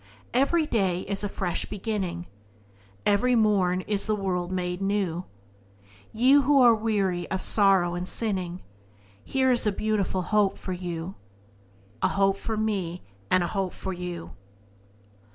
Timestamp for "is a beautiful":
9.51-10.23